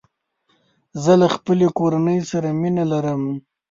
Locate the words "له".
1.21-1.27